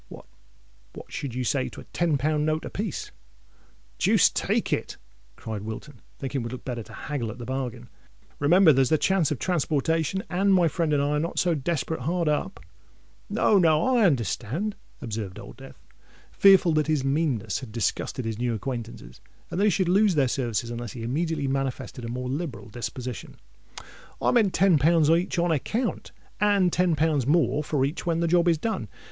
[0.09, 3.11] "What—what should you say to a ten pound note a piece?"
[3.99, 4.97] "Deuce take it!"
[5.35, 7.87] cried Wilton, thinking it would look better to haggle at the bargain:
[8.39, 12.27] "remember, there's the chance of transportation—and my friend and I are not so desperate hard
[12.27, 12.59] up——"
[13.29, 15.85] "No—no—I understand," observed Old Death,
[16.31, 19.21] fearful that his meanness had disgusted his new acquaintances
[19.51, 23.35] and that he should lose their services unless he immediately manifested a more liberal disposition:
[24.19, 28.27] "I meant ten pounds each on account, and ten pounds more for each when the
[28.27, 28.87] job is done.